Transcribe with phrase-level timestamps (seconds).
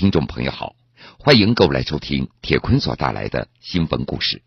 [0.00, 0.76] 听众朋友好，
[1.18, 4.40] 欢迎各位来收听铁坤所带来的新闻故事。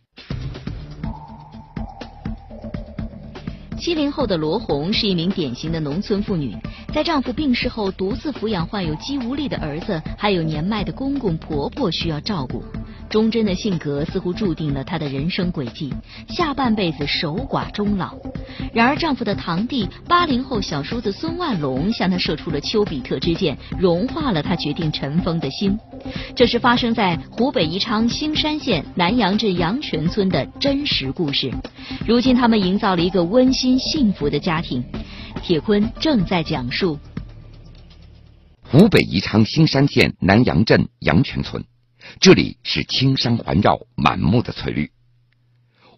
[3.77, 6.58] 七零后的罗红是一名典型的农村妇女，
[6.93, 12.63] 在丈夫病逝后，独自抚养患有肌无力的儿子，还有年迈的公公婆婆需要照顾。
[13.09, 15.91] 忠贞的性格似乎注定了她的人生轨迹，
[16.27, 18.15] 下半辈子守寡终老。
[18.73, 25.75] 然而，丈夫的堂弟八零后小叔子孙万龙向她射出了丘比特之箭，融化了她决定尘封的心。
[26.36, 31.51] 这是发生在湖北宜昌兴山县南阳镇阳泉村的真实故事。
[32.05, 34.84] 如今，他们营造了一个温馨幸福的家庭。
[35.44, 36.98] 铁坤正在讲述
[38.62, 41.66] 湖北宜昌兴山县南阳镇阳泉村。
[42.22, 44.90] 这里是青山环绕，满目的翠绿。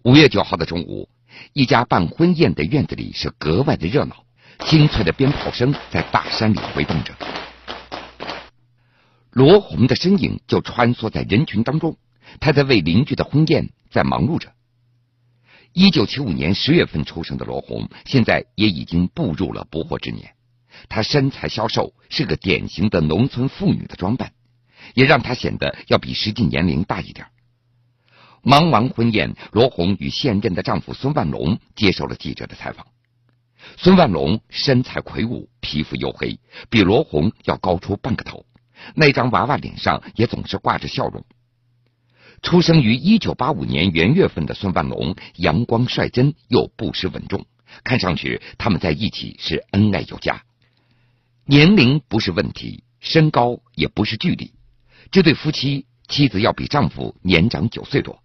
[0.02, 1.08] 五月九号的中午，
[1.52, 4.24] 一家办婚宴的院子里是格外的热闹，
[4.66, 7.14] 清脆的鞭炮声在大山里回荡着。
[9.30, 11.96] 罗红的身影就穿梭在人群当中，
[12.40, 14.52] 她在为邻居的婚宴在忙碌着。
[15.78, 20.32] 一九七五年十月份出生的罗红，现在也已经步入了不惑之年。
[20.88, 24.32] 她身材消瘦，是个典型的农村妇女的装扮。
[24.94, 27.26] 也让她显得要比实际年龄大一点。
[28.40, 32.86] 忙完婚宴，罗红与现任的丈夫孙万龙接受了记者的采访。
[33.76, 36.38] 孙万龙身材魁梧，皮肤黝黑，
[36.70, 38.46] 比罗红要高出半个头，
[38.94, 41.22] 那张娃娃脸上也总是挂着笑容。
[42.42, 47.46] 出生于一九八五年元月份的孙万龙，阳光率真又不失稳重，
[47.82, 50.42] 看上去他们在一起是恩爱有加。
[51.44, 54.52] 年龄不是问题，身高也不是距离。
[55.10, 58.22] 这对夫妻，妻子要比丈夫年长九岁多，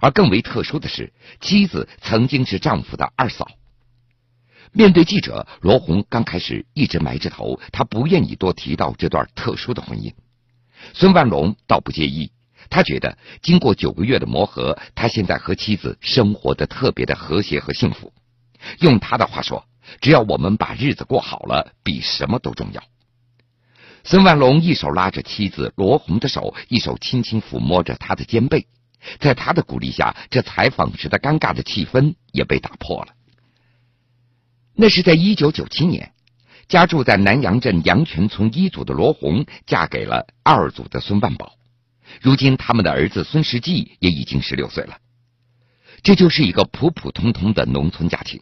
[0.00, 3.48] 而更为特殊的是，妻子曾经是丈夫的二嫂。
[4.72, 10.12] 面对记者，罗红刚开始一直埋着头，她不愿意多提到这段特殊的婚姻。
[10.92, 12.32] 孙万龙倒不介意，
[12.68, 18.12] 他觉得经过九个月的磨合，他现在和妻子生活的特别的和谐和幸福。
[18.80, 19.64] 用他的话说，
[20.00, 22.82] 只要我们把日子过好了，比什么都重要。
[24.04, 28.66] 孙万龙一手拉着妻子罗红的手，一手轻轻抚摸着她的肩背。
[29.20, 33.12] 在他的鼓励下，这采访时的尴尬的气氛也被打破了。
[34.74, 36.12] 那是在一九九七年，
[36.66, 41.55] 家住在南阳镇阳泉村一组的罗红嫁给了二组的孙万宝。
[42.20, 44.98] 如今，他们的儿子孙世纪也已经十六岁了。
[46.02, 48.40] 这就是一个普普通通的农村家庭。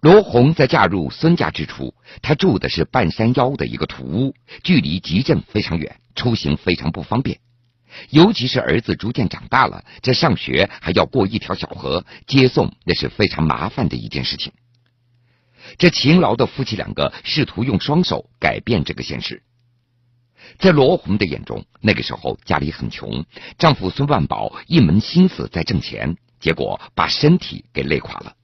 [0.00, 7.40] 罗红在嫁入孙家之初，她住的是半山腰的一个土屋，距离集镇非常远，出行非常不方便。
[8.10, 14.52] 尤其是儿子逐渐长大了，这上学还要过一条小河，接送那是非常麻烦的一件事情。
[15.78, 19.42] 这勤劳的夫妻两个试图用双手改变这个现实。
[20.58, 23.24] 在罗红的眼中，那个时候家里很穷，
[23.58, 28.34] 丈夫孙万宝一门心思在挣钱，结果把身体给累垮了。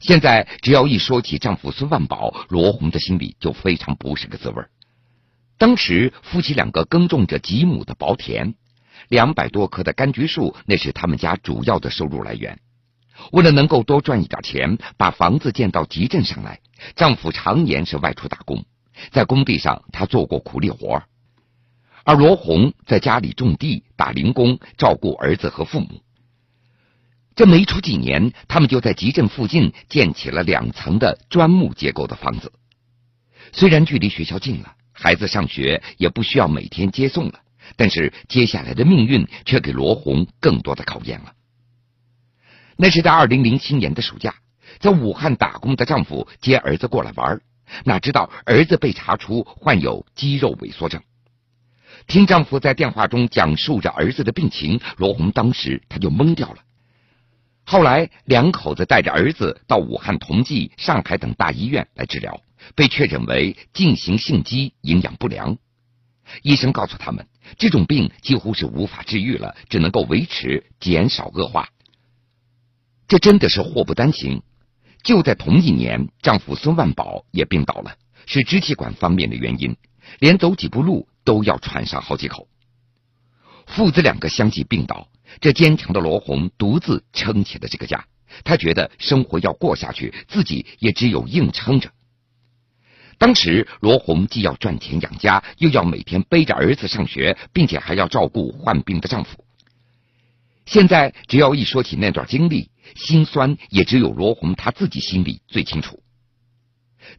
[0.00, 4.64] 现在只要一说起丈夫孙万宝，罗红的心里就非常不是个滋味。
[5.58, 8.54] 当时夫妻两个耕种着几亩的薄田，
[9.08, 12.58] 两百多棵的柑橘树，那是他们家主要的收入来源。
[13.32, 16.60] 为了能够多赚一点钱，把房子建到集镇上来，
[16.94, 18.66] 丈夫常年是外出打工，
[19.10, 21.02] 在工地上他做过苦力活，
[22.04, 26.02] 而罗红在家里种地、打零工，照顾儿子和父母。
[27.34, 32.52] 这没出几年，他们就在集镇附近建起了两层的砖木结构的房子。
[33.52, 37.40] 虽然距离学校近了，孩子上学也不需要每天接送了，
[37.76, 41.34] 但是接下来的命运却给罗红更多的考验了。
[42.76, 44.34] 那是在二零零七年的暑假，
[44.78, 47.40] 在武汉打工的丈夫接儿子过来玩，
[47.84, 51.02] 哪知道儿子被查出患有肌肉萎缩症。
[52.06, 56.58] 听丈夫在电话中讲述着儿子的病情，罗红当时他就懵掉了。
[57.64, 62.40] 后来，两口子带着儿子到武汉同济、上海等大医院来治疗，
[62.76, 65.58] 被确诊为进行性肌营养不良。
[66.42, 67.26] 医生告诉他们，
[67.58, 71.68] 这种病几乎是无法治愈了，只能够维持，减少恶化。
[73.08, 74.42] 这真的是祸不单行。
[75.06, 77.94] 就在同一年，丈夫孙万宝也病倒了，
[78.26, 79.76] 是支气管方面的原因，
[80.18, 82.48] 连走几步路都要喘上好几口。
[83.66, 85.08] 父子两个相继病倒。
[85.40, 88.04] 这坚强的罗红独自撑起了这个家，
[88.42, 91.92] 她觉得生活要过下去，自己也只有硬撑着。
[93.16, 99.44] 当时罗红既要赚钱养家，又要每天背着儿子上学，并且还要照顾患病的丈夫。
[100.64, 106.02] 现在只要一说起那段经历，心酸也只有罗红她自己心里最清楚。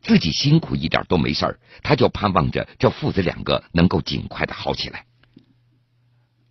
[0.01, 5.05] 自己辛苦一点都没事儿，她就盼望着这父子两个能够尽快的好起来。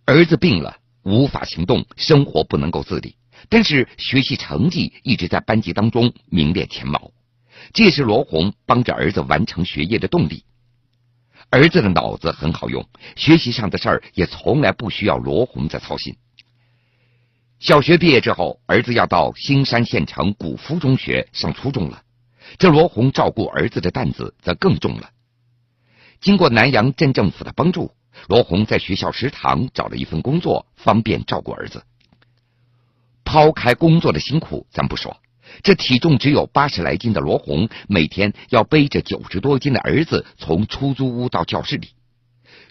[0.05, 3.15] 儿子病了，无法行动，生活不能够自理，
[3.49, 7.11] 但是学习成绩一直在班级当中名列前茅，
[7.73, 10.43] 这是罗红帮着儿子完成学业的动力。
[11.49, 16.17] 儿子的脑子很好用，学习上的事儿也从来不需要罗红在操心。
[17.59, 22.03] 小学毕业之后，儿子要到兴山县城古夫中学上初中了，
[22.59, 25.09] 这罗红照顾儿子的担子则更重了。
[26.21, 27.91] 经过南阳镇政府的帮助，
[28.27, 31.83] 罗红在学校食堂找了一份工作，方便照顾儿子。
[33.23, 35.17] 抛开工作的辛苦，咱不说。
[35.63, 41.89] 这体重只有八十来斤的罗红，每天要背着九十多斤的儿子从出租屋到教室里。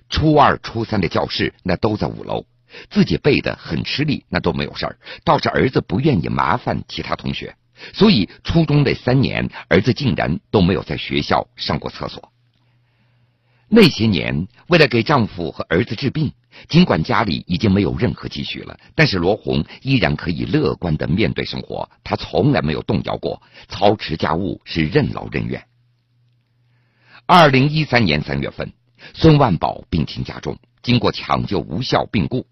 [0.08, 2.46] 初二、初三的教室那都在五楼，
[2.90, 4.98] 自己背的很吃力，那都没有事儿。
[5.24, 7.56] 倒是儿子不愿意麻烦其他同学，
[7.92, 12.32] 所以初中那三年，儿子竟然都没有在学校上过厕所。
[13.68, 16.32] 那些年，为了给丈夫和儿子治病。
[16.68, 21.86] 尽管家里已经没有任何积蓄了，但是罗红依然可以乐观的面对生活。
[22.02, 25.62] 她从来没有动摇过，操持家务是任劳任怨。
[27.26, 28.72] 二零一三年三月份，
[29.12, 32.46] 孙万宝病情加重，经过抢救无效病故。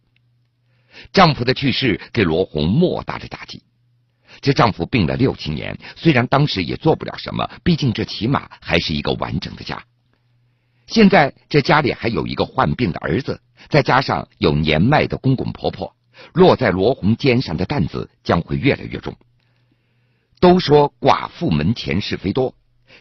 [1.13, 3.63] 丈夫的去世给罗红莫大的打击。
[4.41, 9.85] 这丈夫病了六七年，虽然当时也做不了什么，毕竟这起码还是一个完整的家。
[10.87, 13.41] 现在这家里还有一个患病的儿子。
[13.71, 15.97] 再加上有年迈的公公婆婆，
[16.35, 19.17] 落在罗红肩上的担子将会越来越重。
[20.39, 22.55] 都说寡妇门前是非多，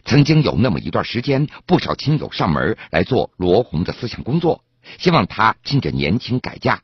[0.06, 4.64] 曾经有那么一段时间，不少亲友上门来做罗红的思想工作，
[4.98, 6.82] 希望她趁着年轻改嫁。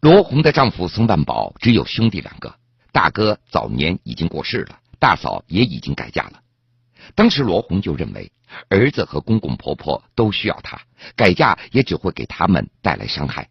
[0.00, 2.54] 罗红的丈夫孙万宝只有兄弟两个，
[2.92, 6.40] 大哥早年已经过世了，大嫂也已经改嫁了。
[7.14, 8.32] 当时罗红就认为。
[8.68, 10.80] 儿子和公公婆婆都需要她，
[11.14, 13.48] 改嫁也只会给他们带来伤害。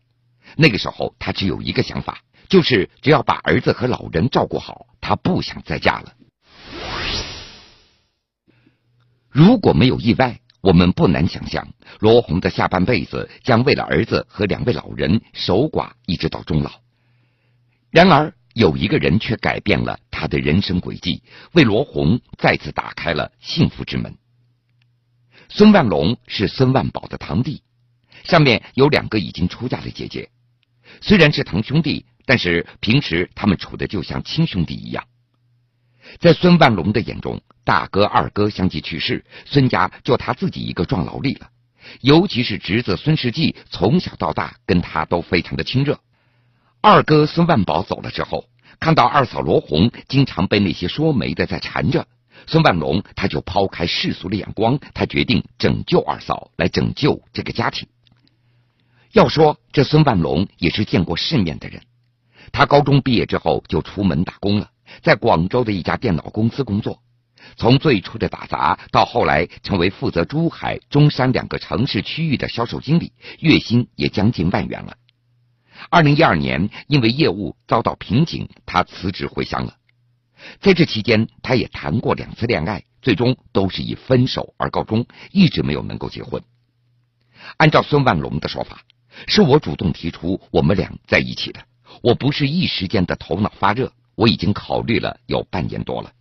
[0.57, 2.19] 那个时候，她只有一个想法，
[2.49, 6.13] 就是只要把儿子和老人照顾好，她不想再嫁了。
[9.29, 11.67] 如果没有意外，我们不难想象，
[11.99, 16.81] 罗红的下半辈子将为了儿子和两位老人守寡，一直到终老。
[17.91, 21.23] 然而，有一个人却改变了他的人生轨迹，
[21.53, 24.17] 为罗红再次打开了幸福之门。
[25.47, 27.63] 孙万龙是孙万宝的堂弟，
[28.23, 30.29] 上面有两个已经出嫁的姐姐。
[31.01, 35.05] 虽然是堂兄弟，但是平时他们处的就像亲兄弟一样。
[36.19, 41.49] 在孙万龙的眼中，大哥、二哥相继去世，孙家就他自己一个壮劳力了。
[42.01, 45.99] 尤其是侄子孙世纪，从小到大跟他都非常的亲热。
[46.81, 48.45] 二哥孙万宝走了之后，
[48.79, 52.07] 看到二嫂罗红经常被那些说媒的在缠着。
[52.47, 57.87] 孙万龙他就抛开世俗的眼光，他决定拯救二嫂，来拯救这个家庭。
[59.11, 61.81] 要说这孙万龙也是见过世面的人，
[62.51, 64.69] 他高中毕业之后就出门打工了，
[65.01, 67.01] 在广州的一家电脑公司工作。
[67.55, 74.97] 从最初的打杂，到后来成为负责珠海、中山两个城市区域的销售经理，月薪也将近万元了。
[75.89, 79.75] 二零一二年，因为业务遭到瓶颈，他辞职回乡了。
[80.59, 86.43] 在这期间，他也谈过两次恋爱，最终都是以分手而告终，一直没有能够结婚。
[87.55, 88.83] 按照孙万龙的说法，
[89.27, 91.61] 是我主动提出我们俩在一起的，
[92.03, 96.11] 我不是一时间的头脑发热，我已经考虑了有半年多了。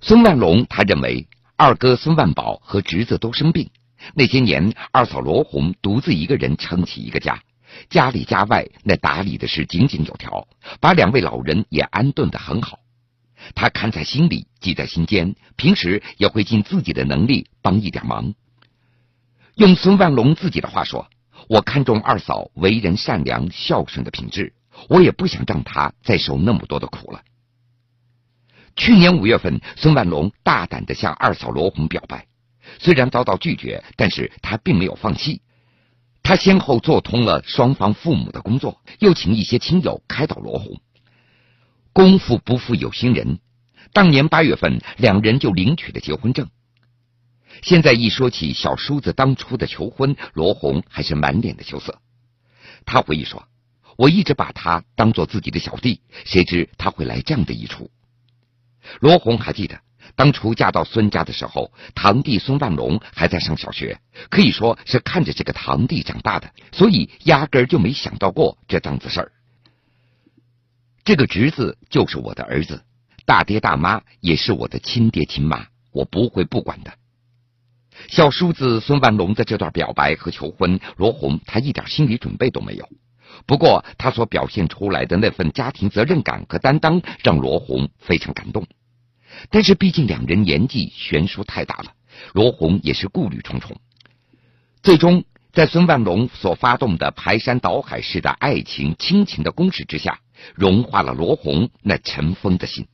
[0.00, 1.26] 孙万龙他认为，
[1.56, 3.68] 二哥孙万宝和侄子都生病，
[4.14, 7.42] 那些年二嫂罗红独自一个人撑起一个家，
[7.88, 10.46] 家里家外那打理的是井井有条，
[10.78, 12.78] 把两位老人也安顿的很好。
[13.56, 18.34] 他看在心里，记在心间，平时也会尽自己的能力帮一点忙。
[19.56, 21.08] 用孙万龙自己的话说
[21.50, 24.52] ：“我看中二嫂为人善良、孝顺的品质，
[24.88, 27.22] 我也不想让他再受那么多的苦了。”
[28.76, 32.26] 去年五月份，孙万龙大胆的向二嫂罗红表白，
[32.78, 35.42] 虽然遭到拒绝，但是他并没有放弃。
[36.22, 40.80] 他先后做通了双方父母的工作，又请一些亲友开导罗红。
[41.92, 43.40] 功夫不负有心人，
[43.92, 46.48] 当年八月份，两人就领取了结婚证。
[47.62, 51.98] 现在一说起小叔子当初的求婚，罗红还是满脸的羞涩。
[52.86, 53.48] 他回忆说
[54.00, 57.90] ：“我一直把他当做自己的小弟，谁知他会来这样的一出。”
[59.00, 59.78] 罗红还记得，
[60.16, 69.32] 当初嫁到孙家的时候，堂弟孙万龙还在上小学，可以说是看着这个堂弟长大的，所以压根就没想到过这档子事儿。
[71.04, 72.82] 这个侄子就是我的儿子，
[73.26, 76.94] 大爹大妈也是我的亲爹亲妈，我不会不管的。
[78.08, 82.88] 小叔子孙万龙的这段表白和求婚，罗红他一点心理准备都没有。
[83.46, 88.66] 不过他所表现出来的那份家庭责任感和担当，让罗红非常感动。
[89.50, 91.92] 但是毕竟两人年纪悬殊太大了，
[92.32, 93.76] 罗红也是顾虑重重。
[94.82, 100.20] 最终，在孙万龙所发动的排山倒海式的爱情亲情的攻势之下，
[100.54, 102.86] 融化了罗红那尘封的心。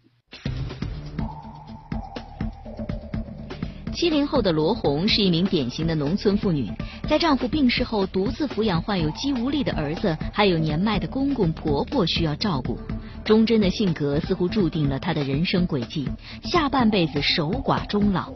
[3.97, 6.71] 七零后的罗红是一名典型的农村妇女，
[7.09, 12.79] 在丈夫病逝后，独自抚养患有肌无力的儿子，还有年迈的公公婆婆需要照顾。
[13.27, 16.09] 忠贞的性格似乎注定了她的人生轨迹，
[16.45, 18.33] 下半辈子守寡终老。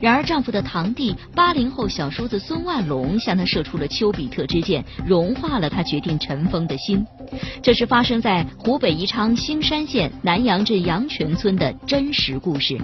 [0.00, 7.04] 然而，丈夫的堂弟八零后小叔子孙万龙向她射出了丘比特之箭，融化了她决定尘封的心。
[7.60, 12.78] 这是发生在湖北宜昌兴山县南阳镇阳泉村的真实故事。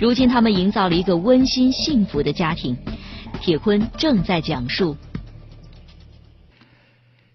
[0.00, 2.74] 如今，他们营造了一个温馨幸福的家庭。
[3.42, 4.96] 铁坤正在讲述。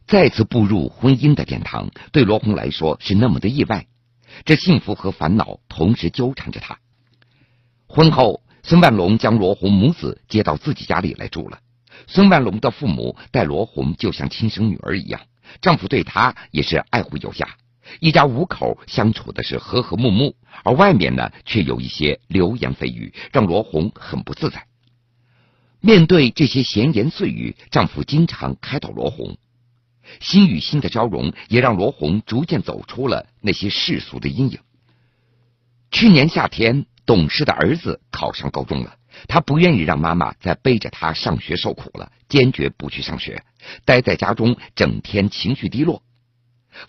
[0.10, 3.86] 再次步入婚姻的殿堂，对罗红来说是那么的意外。
[4.44, 6.80] 这幸福和烦恼同时纠缠着她。
[7.86, 11.60] 婚后，孙万龙将罗红母子接到自己家里来住了。
[12.08, 15.22] 孙万龙的父母待罗红就像亲生女儿一样，
[15.62, 17.48] 丈夫对她也是爱护有加，
[18.00, 20.36] 一家五口相处的是和和睦睦。
[20.63, 24.66] 而外面呢，却有一些流言蜚语，让罗红很不自在。
[25.82, 29.38] 面对这些闲言碎语，丈夫经常开导罗红。
[30.20, 34.60] 心与心的交融，也让罗红逐渐走出了那些世俗的阴影。
[35.92, 38.96] 去年夏天，懂事的儿子考上高中了，
[39.28, 43.44] 他不愿意让妈妈再背着他上学受苦了，坚决不去上学，
[43.86, 46.04] 待在家中，整天情绪低落。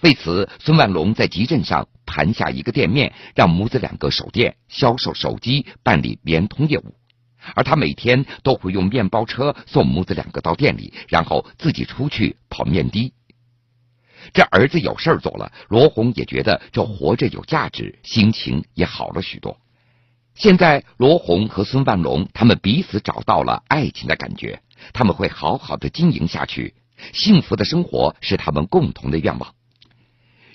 [0.03, 6.95] 为此，孙万龙在集镇上盘下一个店面，让母子两个守店，销售手机，办理联通业务。
[7.55, 13.13] 而他每天都会用面包车送母子两个到店里，然后自己出去跑面的。
[14.35, 19.59] 这儿子有事儿做了，罗红也觉得这活着有价值，心情也好了许多。
[20.35, 26.75] 现在罗红和孙万龙他们彼此找到了爱情的感觉，他们会好好的经营下去，
[27.13, 29.55] 幸福的生活是他们共同的愿望。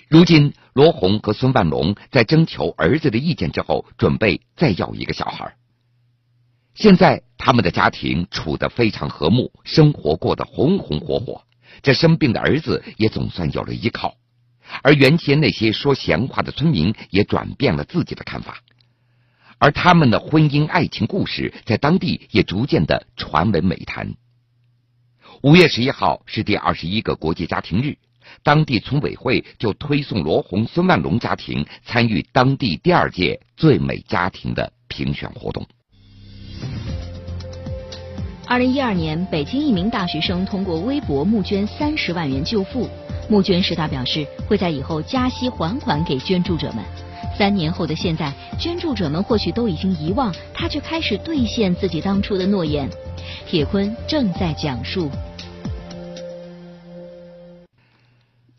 [0.08, 5.56] 如今，罗红和孙万龙在征求儿子的意见之后，准备再要一个小孩。
[6.76, 11.42] 现在他们的家庭处得非常和睦，生活过得红红火火。
[11.82, 14.14] 这生病的儿子也总算有了依靠，
[14.82, 18.60] 而原先那些说闲话的村民也转变了自己的看法，
[19.58, 24.14] 而他们的婚姻爱情故事在当地也逐渐的传闻美谈。
[25.42, 27.96] 五月十一号是第二十一个国际家庭日，
[28.42, 35.66] 当地村委会就推送罗红、孙万龙家庭参与当地第二届最美家庭的评选活动。
[38.48, 42.88] 二零一二年，北京一名大学生通过微博募捐三十万元救父。
[43.28, 46.84] 募捐时，他表示会在以后加息还款给捐助者们。
[47.36, 52.88] 三年后的现在，捐助者们或许都已经遗忘，他却开始兑现自己当初的诺言。
[53.48, 55.10] 铁坤正在讲述。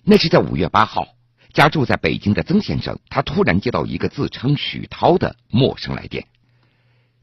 [0.03, 1.07] 那是在五月八号，
[1.53, 6.25] 家住在北京的曾先生，他突然接到一个自称许涛的陌生来电。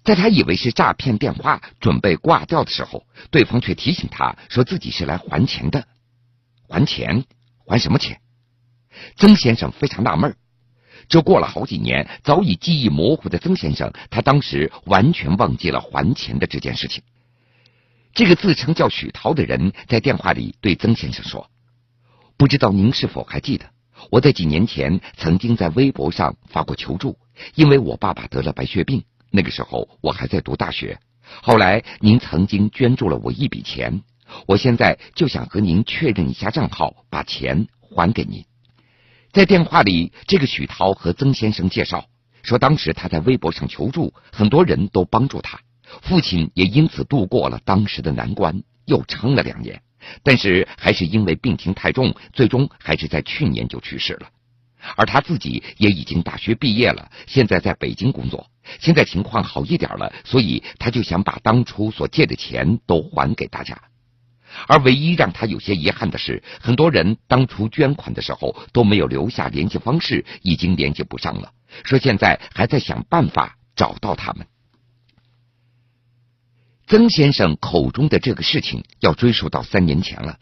[0.04, 5.88] 在他以为是诈骗电话，准备挂掉的时候，对方却提醒他说自己是来还钱的。
[6.68, 7.25] 还钱？
[7.66, 8.20] 还什么钱？
[9.16, 10.37] 曾先生非常纳闷。
[11.08, 17.02] 这过了好几年，早已记忆模糊的曾先生，他当时完全忘记了还钱的这件事情。
[18.12, 21.50] 这个自称叫许涛的人在电话里对曾先生说
[22.37, 23.70] ：“不知道您是否还记得，
[24.11, 27.18] 我在几年前曾经在微博上发过求助，
[27.54, 29.04] 因为我爸爸得了白血病。”
[29.37, 31.00] 那个时候我还在读大学，
[31.43, 34.03] 后来您曾经捐助了我一笔钱，
[34.47, 38.45] 我现在就想和您确认一下账号，把钱还给您。
[39.33, 42.05] 在电话里，这个许涛和曾先生介绍
[42.45, 45.59] 说，当时他在微博上求助，很多人都帮助他，
[46.03, 49.83] 父亲也因此度过了当时的难关，又撑了两年，
[50.23, 54.29] 但是还是因为病情太重，最终还是在去年就去世了。
[54.97, 58.50] 而他自己也已经大学毕业了，现在在北京工作。
[58.81, 63.81] 现在情况好一点了，所以他就想把当初所借的钱都还给大家。
[64.69, 71.53] 而唯一让他有些遗憾的是，很多人当初捐款的时候都没有留下联系方式，已经联系不上了。
[71.85, 74.47] 说现在还在想办法找到他们。
[76.87, 80.38] 曾先生口中的这个事情要追溯到三年前了。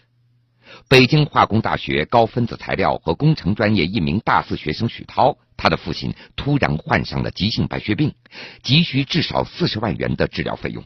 [0.88, 8.14] 北京化工大学高分子材料和工程专业一名大四学生许涛，他的父亲突然患上了急性白血病，
[8.62, 10.85] 急需至少四十万元的治疗费用，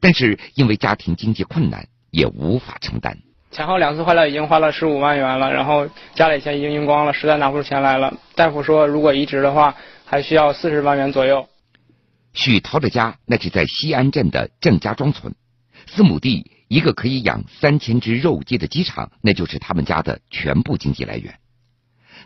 [0.00, 3.18] 但是因为家庭经济困难，也无法承担。
[3.50, 8.16] 前后两次化疗已经花了十五万元了，然后家里钱已经用光了，实在拿不出钱来了。
[8.34, 9.74] 大夫说，如果移植的话，
[10.06, 11.46] 还需要四十万元左右。
[12.32, 15.34] 许涛的家那是在西安镇的郑家庄村，
[15.86, 21.38] 四亩地，一个可以养三千只肉鸡的鸡场，那就是他们家的全部经济来源。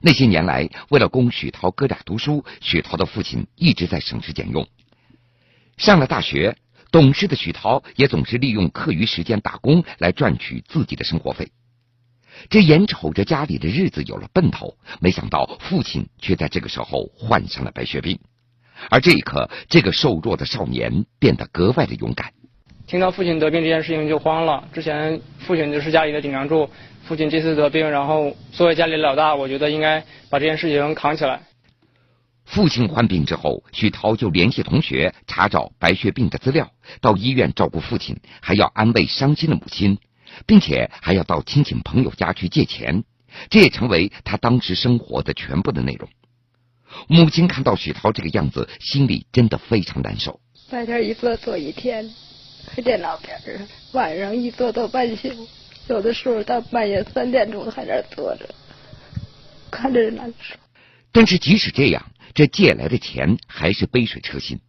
[0.00, 4.64] 那些年来，为了供许涛哥俩读书，许涛的父亲一直在省吃俭用。
[5.76, 6.56] 上了大学。
[6.92, 11.50] 懂事的许涛也总是利用课余时间打工来赚取自己的生活费，
[12.48, 18.20] 这眼瞅着家里的日子有了奔头，没想到父亲却在这个时候患上了白血病。
[18.88, 22.32] 而这一刻，这个瘦弱的少年变得格外的勇敢。
[22.86, 24.68] 听到父亲得病这件事情就慌了。
[24.72, 26.70] 之前父亲就是家里的顶梁柱，
[27.04, 31.42] 父亲这次得病，然后作为家里的老大，我觉得应该把这件事情扛起来。
[32.44, 39.98] 父亲患病之后，许涛就联系同学查找白血病的资料，到医院照顾父亲，还要安慰伤心的母亲，
[40.46, 43.02] 并且还要到亲戚朋友家去借钱，
[43.50, 46.08] 这也成为他当时生活的全部的内容。
[47.08, 50.38] 母亲看到许涛这个样子，心里真的非常难受。
[50.70, 52.08] 白天一坐坐一天，
[52.74, 55.28] 在电脑边上，晚上一坐到半宿，
[55.88, 58.48] 有的时候到半夜三点钟还在那坐着，
[59.70, 60.56] 看着难受。
[61.12, 62.10] 但是即使这样。
[62.34, 64.60] 这借来的钱还是杯水车薪，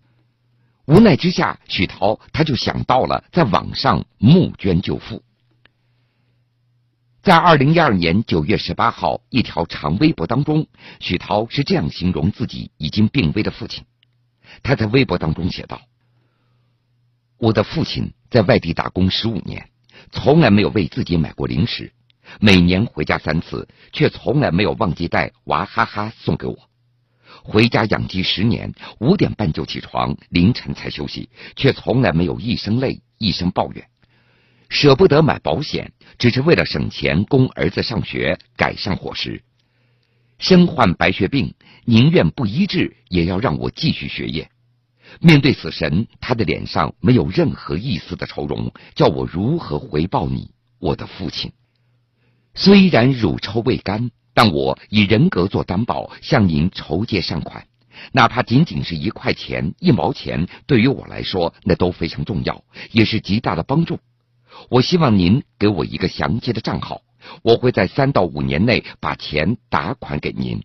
[0.86, 5.22] 无奈之下，许涛他就想到了在网上募捐救父。
[7.22, 10.68] 在二零一二年九月十八号一条长微博当中，
[11.01, 13.84] 许涛是这样形容自己已经病危的父亲。
[14.63, 15.82] 他在微博当中写道
[17.38, 19.70] ：“我的父亲在外地打工十五年，
[20.12, 21.91] 从来没有为自己买过零食，
[22.39, 26.58] 每年回家三次，却从来没有忘记带娃哈哈送给我。”
[27.44, 33.88] 回家养鸡十年，五点半就起床，凌晨才休息，却从来没有一声累，一声抱怨。
[34.70, 39.43] 舍不得买保险，只是为了省钱供儿子上学，改善伙食。
[40.39, 41.54] 身患白血病，
[41.86, 44.50] 宁愿不医治，也要让我继续学业。
[45.20, 51.52] 面对死神，他的脸上没有任何一丝的愁容，叫我如何回报你，我的父亲？
[52.54, 54.12] 虽然乳臭未干。
[54.39, 57.65] 但我以人格做担保，向您筹借善款，
[58.12, 63.98] 哪怕仅仅是一块钱、一毛钱，对于我来说，那都非常重要，也是极大的帮助。
[64.70, 67.02] 我希望您给我一个详细的账号，
[67.41, 70.62] 我会在三到五年内把钱打款给您，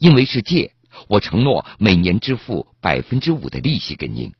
[0.00, 0.72] 因为是借，
[1.08, 4.32] 我承诺每年支付百分之五的利息给您。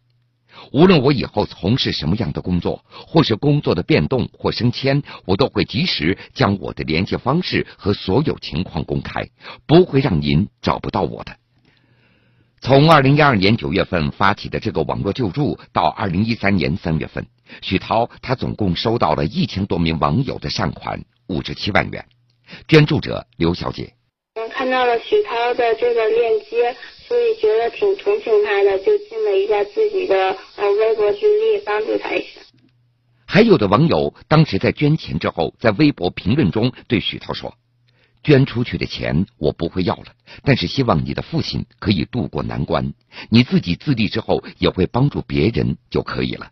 [0.70, 9.28] 无论我以后从事什么样的工作，或是工作的变动或升迁，我都会及时将我的联系方式和所有情况公开，
[9.66, 11.36] 不会让您找不到我的。
[12.60, 17.26] 从二零一二年九月份发起的这个网络救助，到二零一三年三月份，
[17.60, 22.06] 许涛他总共收到了一千多名网友的善款五十七万元。
[22.68, 23.94] 捐助者刘小姐，
[24.54, 26.76] 看到了许涛的这个链接。
[27.08, 32.40] 所以觉得挺同情他的，就尽了一下自己的呃微薄之力，帮助他一下。
[33.26, 37.54] 还有的网友当时在捐钱之后，在微博评论中对许涛说
[38.24, 42.94] ：“捐出去的钱我不会要了，但是希望你的父亲可以渡过难关，
[43.28, 46.50] 你自己自立之后也会帮助别人就可以了。”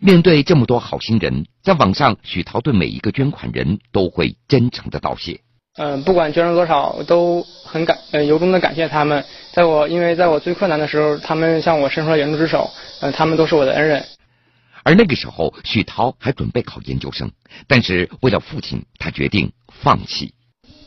[0.00, 5.40] 面对这么多好心人，在网上，许涛对每一个捐款人都会真诚的道谢。
[5.78, 9.22] 嗯，不管捐了多少，都很感呃由衷的感谢他们。
[9.52, 14.02] 在我因为在我最困难的时候，他们向我伸出了援助之手，嗯，他们都是我的恩人。
[14.84, 17.30] 而那个时候，许涛还准备考研究生，
[17.66, 20.32] 但是为了父亲，他决定放弃。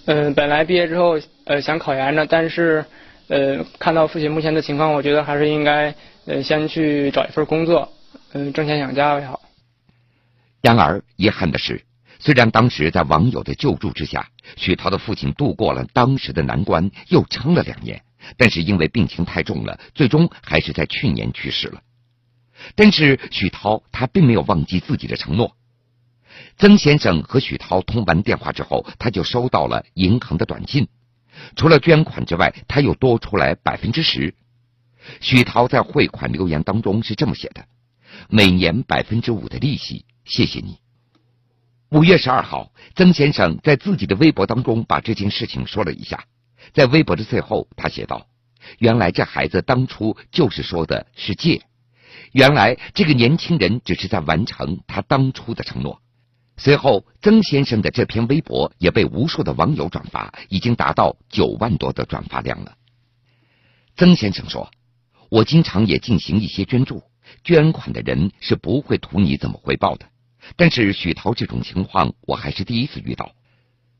[0.05, 2.83] 嗯，本来毕业之后呃想考研的，但是
[3.27, 5.93] 呃看到父亲目前的情况，我觉得还是应该
[6.25, 7.91] 呃先去找一份工作，
[8.33, 9.39] 嗯，挣钱养家为好。
[10.61, 11.79] 然而遗憾的是。
[12.19, 18.03] 虽然当时在网友的救助之下，许涛的父亲度过了当时的难关，又撑了两年，
[18.35, 21.81] 但是因为病情太重了，最终还是在去年去世了。
[22.75, 25.55] 但是许涛他并没有忘记自己的承诺。
[26.57, 30.89] 曾先生和许涛通完电话之后，他就收到了银行的短信，
[31.55, 34.35] 除了捐款之外，他又多出来百分之十。
[35.21, 37.65] 许涛在汇款留言当中是这么写的
[38.27, 40.79] ：“每年百分之五的利息，谢谢你。”
[41.91, 46.23] 五月十二号，曾先生在自己的微博当中把这件事情说了一下。
[46.71, 48.27] 在微博的最后，他写道
[48.77, 51.63] ：“原来这孩子当初就是说的是借，
[52.31, 55.99] 原来这个年轻人只是在完成他当初的承诺。
[56.57, 62.75] 随后，曾先生的这篇微博也被无数的网友转发，已经达到九万多的转发量了。
[63.95, 64.69] 曾先生说
[65.31, 67.01] ：“我经常也进行一些捐助，
[67.43, 70.05] 捐款的人是不会图你怎么回报的。
[70.55, 73.33] 但是许涛这种情况，我还是第一次遇到。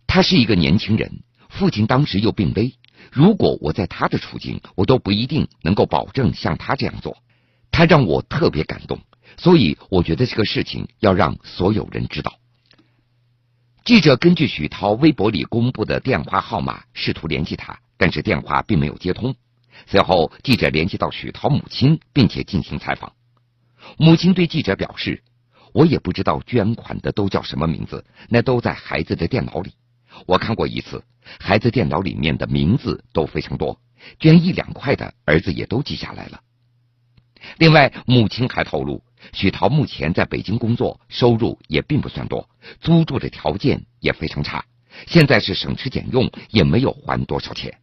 [0.08, 2.74] 他是一个年轻人，父亲当时又病危，
[3.12, 7.18] 如果我在他的处境，我都不一定能够保证像他这样做。
[7.72, 9.00] 他让我特别感动，
[9.38, 12.40] 所以我觉得这个事情要让所有人知道。”
[13.86, 19.36] 记者根据许涛微博里公布的电话号码试图联系他，但是电话并没有接通。
[19.88, 23.14] 随后，记者联系到许涛母亲，并且进行采访。
[23.98, 25.24] 母亲对记者表示
[25.74, 29.74] ：“我也不知道捐款的都叫什么名字，那都在孩子的电脑里。
[30.26, 31.04] 我看过一次，
[31.40, 33.80] 孩子电脑里面的名字都非常多，
[34.20, 36.42] 捐一两块的儿子也都记下来了。”
[37.58, 39.04] 另外，母亲还透露。
[39.34, 44.64] 许涛目前在北京工作，收入也并不算多，租住的条件也非常差。
[45.08, 47.78] 现在是省吃俭用，也没有还多少钱。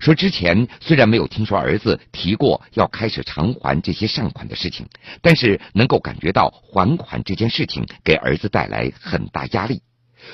[0.00, 4.86] 说之前虽然没有听说儿子提过要开始偿还这些善款的事情，
[5.20, 9.82] 但是能够感觉到还款这件事情给儿子带来很大压力。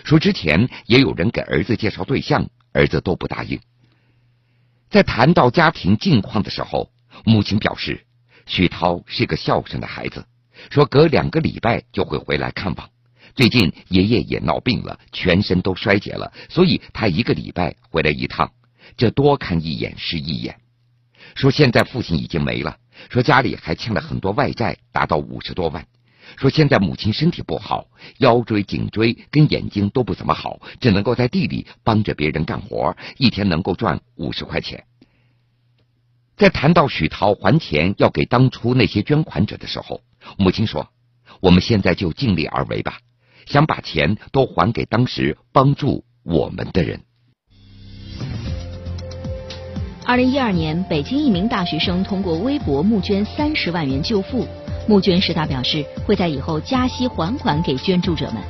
[0.05, 3.61] 说之前也有人给儿子介绍对象，儿子都不答应。
[4.90, 6.90] 在谈到家庭近况的时候，
[7.25, 8.05] 母亲表示。
[8.44, 10.27] 许涛是个孝顺的孩子，
[10.68, 12.90] 说隔两个礼拜就会回来看望。
[13.37, 18.51] 最近爷爷也闹病了，全身都衰竭了，所以他一个礼拜回来一趟，
[18.97, 20.61] 这多看一眼是一眼。
[21.35, 22.77] 说现在父亲已经没了，
[23.09, 25.87] 说家里还欠了很多外债，达到五十多万。
[26.37, 34.85] 说现在母亲身体不好，腰椎、颈椎跟眼睛都不怎么好，只能够在地里帮着别人干活，一天能够赚五十块钱。
[36.37, 40.03] 在谈到许涛还钱要给当初那些捐款者的时候，
[40.38, 40.88] 母亲说
[41.40, 42.99] ：“我们现在就尽力而为吧，
[43.47, 47.03] 想把钱都还给当时帮助我们的人。”
[50.05, 54.47] 二零一二年，北京一名大学生通过微博募捐三十万元救父。
[54.88, 58.43] 募捐时，他表示会在以后加息还款给捐助者们。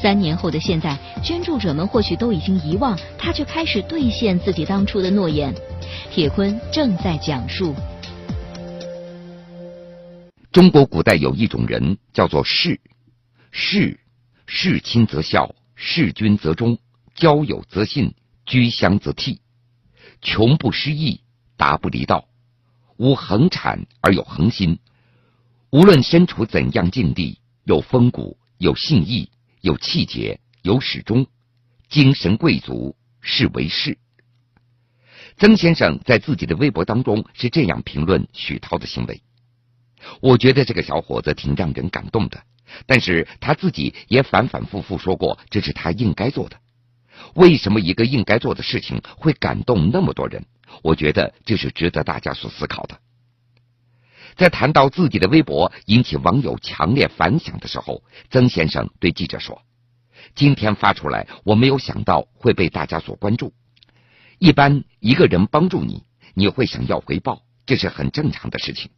[0.00, 5.54] 三年后的现在，捐助者们或许都已经遗忘，他却开始兑现自己当初的诺言。
[6.10, 7.74] 铁坤正在讲述：
[10.52, 12.78] 中国古代有一种人叫做士，
[13.50, 13.98] 士，
[14.46, 16.78] 事亲则孝，事君则忠，
[17.14, 19.38] 交友则信，居乡则悌，
[20.20, 21.20] 穷不失义，
[21.56, 22.28] 达不离道，
[22.96, 24.78] 无恒产而有恒心。
[25.70, 31.26] 无论身处怎样境地，有风骨，有信义，有气节，有始终，
[31.88, 33.98] 精神贵族，是为士。
[35.36, 39.22] 曾先生在自己的微博当中是这样评论许涛的行为
[40.20, 42.42] ：“我觉得这个小伙子挺让人感动的，
[42.86, 46.58] 但是他自己也反反复复说过这是他应该做的。
[47.34, 50.44] 为什么一个应该做的事情会感动那么多人？
[50.82, 52.98] 我觉得这是值得大家所思考的。”
[54.36, 59.62] 在谈到自己的微博引起网友强烈反响的时候，曾先生对记者说
[60.36, 63.52] ：“今天发出来，我没有想到会被大家所关注。”
[64.38, 68.90] 一般一个人帮助你，你会想要回报，这是很正常的事情。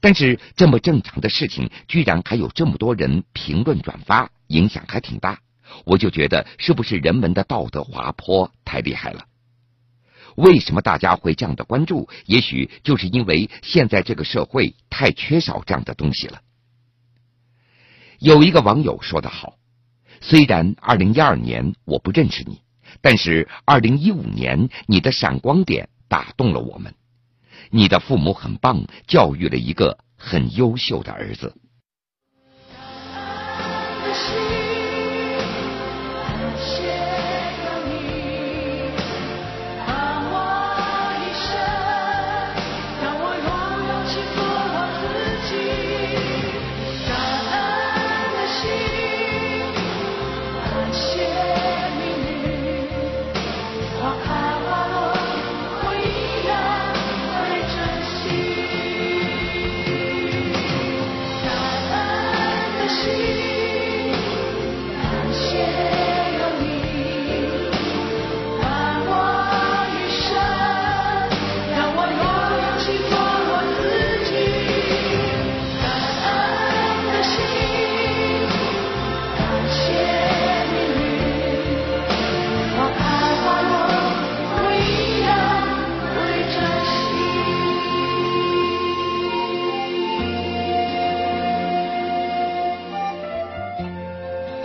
[0.00, 5.40] 但是这么正常的事情，居然还有这么多人评论转发，影响还挺大。
[5.84, 9.26] 我就觉得是不是人们的道德滑坡太厉害了？
[10.36, 12.08] 为什么大家会这样的关注？
[12.26, 16.40] 也许就是因为现在这个社会太缺少这样的东西了。
[18.18, 19.56] 有一个网友说得好
[20.20, 22.60] ：“虽然二零一二年我不认识你。”
[23.02, 26.94] 但是，二零一五年，你的闪光点打动了我们。
[27.70, 31.54] 你的父母很棒，教育了一个很优秀的儿子。
[54.08, 54.47] walk.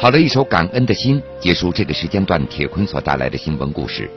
[0.03, 4.11] 好了，一首感恩的心，结束这个时间段铁坤所带来的新闻故事。